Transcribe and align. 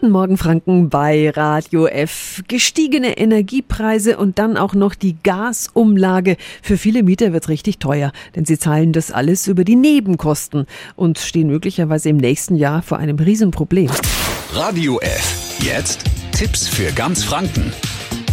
Guten 0.00 0.12
Morgen 0.12 0.36
Franken 0.36 0.90
bei 0.90 1.28
Radio 1.30 1.88
F. 1.88 2.44
Gestiegene 2.46 3.18
Energiepreise 3.18 4.16
und 4.16 4.38
dann 4.38 4.56
auch 4.56 4.74
noch 4.74 4.94
die 4.94 5.16
Gasumlage. 5.24 6.36
Für 6.62 6.78
viele 6.78 7.02
Mieter 7.02 7.32
wird 7.32 7.48
richtig 7.48 7.80
teuer, 7.80 8.12
denn 8.36 8.44
sie 8.44 8.60
zahlen 8.60 8.92
das 8.92 9.10
alles 9.10 9.48
über 9.48 9.64
die 9.64 9.74
Nebenkosten 9.74 10.66
und 10.94 11.18
stehen 11.18 11.48
möglicherweise 11.48 12.10
im 12.10 12.16
nächsten 12.16 12.54
Jahr 12.54 12.82
vor 12.82 12.98
einem 12.98 13.18
Riesenproblem. 13.18 13.90
Radio 14.52 15.00
F. 15.00 15.58
Jetzt 15.64 16.04
Tipps 16.30 16.68
für 16.68 16.92
ganz 16.92 17.24
Franken. 17.24 17.72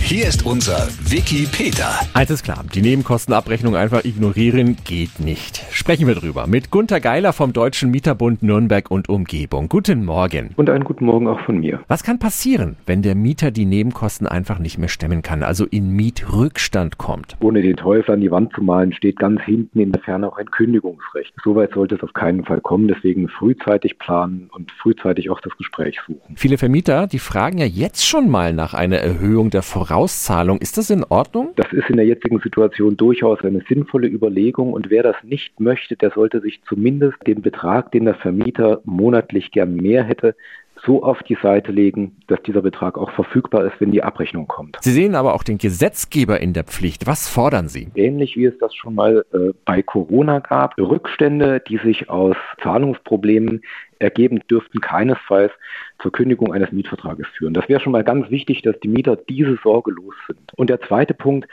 Hier 0.07 0.27
ist 0.27 0.45
unser 0.45 0.87
Wiki 1.09 1.47
Peter. 1.51 1.89
Eins 2.13 2.29
ist 2.29 2.43
klar, 2.43 2.63
die 2.75 2.83
Nebenkostenabrechnung 2.83 3.75
einfach 3.75 4.05
ignorieren 4.05 4.77
geht 4.85 5.19
nicht. 5.19 5.65
Sprechen 5.71 6.05
wir 6.05 6.13
drüber 6.13 6.45
mit 6.45 6.69
Gunter 6.69 6.99
Geiler 6.99 7.33
vom 7.33 7.53
Deutschen 7.53 7.89
Mieterbund 7.89 8.43
Nürnberg 8.43 8.91
und 8.91 9.09
Umgebung. 9.09 9.67
Guten 9.67 10.05
Morgen. 10.05 10.51
Und 10.57 10.69
einen 10.69 10.83
guten 10.83 11.05
Morgen 11.05 11.27
auch 11.27 11.39
von 11.39 11.57
mir. 11.57 11.79
Was 11.87 12.03
kann 12.03 12.19
passieren, 12.19 12.75
wenn 12.85 13.01
der 13.01 13.15
Mieter 13.15 13.49
die 13.49 13.65
Nebenkosten 13.65 14.27
einfach 14.27 14.59
nicht 14.59 14.77
mehr 14.77 14.89
stemmen 14.89 15.23
kann, 15.23 15.41
also 15.41 15.65
in 15.65 15.89
Mietrückstand 15.89 16.99
kommt? 16.99 17.35
Ohne 17.39 17.63
den 17.63 17.75
Teufel 17.75 18.13
an 18.13 18.21
die 18.21 18.29
Wand 18.29 18.53
zu 18.53 18.61
malen, 18.61 18.93
steht 18.93 19.17
ganz 19.17 19.41
hinten 19.41 19.79
in 19.79 19.91
der 19.91 20.03
Ferne 20.03 20.27
auch 20.27 20.37
ein 20.37 20.51
Kündigungsrecht. 20.51 21.33
Soweit 21.43 21.73
sollte 21.73 21.95
es 21.95 22.03
auf 22.03 22.13
keinen 22.13 22.45
Fall 22.45 22.61
kommen, 22.61 22.87
deswegen 22.87 23.27
frühzeitig 23.27 23.97
planen 23.97 24.51
und 24.53 24.71
frühzeitig 24.71 25.31
auch 25.31 25.41
das 25.41 25.57
Gespräch 25.57 25.97
suchen. 26.05 26.35
Viele 26.35 26.59
Vermieter, 26.59 27.07
die 27.07 27.17
fragen 27.17 27.57
ja 27.57 27.65
jetzt 27.65 28.05
schon 28.05 28.29
mal 28.29 28.53
nach 28.53 28.75
einer 28.75 28.97
Erhöhung 28.97 29.49
der 29.49 29.63
Voraussetzungen 29.63 29.94
Vorauszahlung. 29.95 30.57
Ist 30.57 30.77
das 30.77 30.89
in 30.89 31.05
Ordnung? 31.05 31.53
Das 31.55 31.71
ist 31.71 31.89
in 31.89 31.95
der 31.95 32.05
jetzigen 32.05 32.39
Situation 32.39 32.97
durchaus 32.97 33.39
eine 33.45 33.61
sinnvolle 33.69 34.09
Überlegung 34.09 34.73
und 34.73 34.89
wer 34.89 35.03
das 35.03 35.15
nicht 35.23 35.61
möchte, 35.61 35.95
der 35.95 36.11
sollte 36.11 36.41
sich 36.41 36.61
zumindest 36.67 37.15
den 37.25 37.41
Betrag, 37.41 37.93
den 37.93 38.03
der 38.03 38.15
Vermieter 38.15 38.81
monatlich 38.83 39.51
gern 39.51 39.77
mehr 39.77 40.03
hätte, 40.03 40.35
so 40.83 41.03
auf 41.03 41.23
die 41.23 41.37
Seite 41.41 41.71
legen, 41.71 42.17
dass 42.27 42.41
dieser 42.43 42.61
Betrag 42.61 42.97
auch 42.97 43.11
verfügbar 43.11 43.65
ist, 43.65 43.79
wenn 43.79 43.91
die 43.91 44.03
Abrechnung 44.03 44.47
kommt. 44.47 44.77
Sie 44.81 44.91
sehen 44.91 45.15
aber 45.15 45.33
auch 45.33 45.43
den 45.43 45.57
Gesetzgeber 45.57 46.39
in 46.39 46.53
der 46.53 46.63
Pflicht. 46.63 47.07
Was 47.07 47.27
fordern 47.27 47.67
Sie? 47.67 47.89
Ähnlich 47.95 48.35
wie 48.35 48.45
es 48.45 48.57
das 48.59 48.73
schon 48.75 48.95
mal 48.95 49.25
äh, 49.33 49.53
bei 49.65 49.81
Corona 49.81 50.39
gab. 50.39 50.77
Rückstände, 50.77 51.61
die 51.67 51.77
sich 51.77 52.09
aus 52.09 52.35
Zahlungsproblemen 52.61 53.61
ergeben, 53.99 54.41
dürften 54.49 54.81
keinesfalls 54.81 55.51
zur 56.01 56.11
Kündigung 56.11 56.53
eines 56.53 56.71
Mietvertrages 56.71 57.27
führen. 57.37 57.53
Das 57.53 57.69
wäre 57.69 57.79
schon 57.79 57.93
mal 57.93 58.03
ganz 58.03 58.29
wichtig, 58.29 58.61
dass 58.61 58.79
die 58.81 58.89
Mieter 58.89 59.15
diese 59.15 59.57
Sorge 59.63 59.91
los 59.91 60.13
sind. 60.27 60.53
Und 60.55 60.69
der 60.69 60.81
zweite 60.81 61.13
Punkt, 61.13 61.47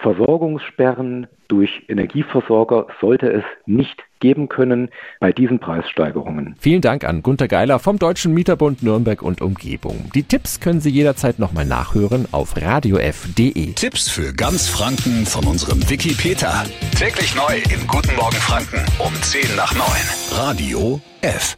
Versorgungssperren 0.00 1.26
durch 1.48 1.70
Energieversorger 1.88 2.86
sollte 3.00 3.30
es 3.32 3.44
nicht 3.66 4.02
geben 4.20 4.48
können 4.48 4.90
bei 5.20 5.32
diesen 5.32 5.58
Preissteigerungen. 5.58 6.56
Vielen 6.58 6.82
Dank 6.82 7.04
an 7.04 7.22
Gunter 7.22 7.48
Geiler 7.48 7.78
vom 7.78 7.98
Deutschen 7.98 8.34
Mieterbund 8.34 8.82
Nürnberg 8.82 9.22
und 9.22 9.40
Umgebung. 9.40 10.10
Die 10.14 10.24
Tipps 10.24 10.60
können 10.60 10.80
Sie 10.80 10.90
jederzeit 10.90 11.38
nochmal 11.38 11.64
nachhören 11.64 12.26
auf 12.32 12.60
radiof.de. 12.60 13.72
Tipps 13.74 14.08
für 14.08 14.32
ganz 14.34 14.68
Franken 14.68 15.24
von 15.24 15.46
unserem 15.46 15.88
Wiki 15.88 16.14
Peter. 16.14 16.64
Täglich 16.98 17.34
neu 17.34 17.56
im 17.72 17.86
Guten 17.86 18.14
Morgen 18.16 18.36
Franken 18.36 18.84
um 18.98 19.14
10 19.22 19.56
nach 19.56 19.74
9. 19.74 19.84
Radio 20.32 21.00
F. 21.22 21.56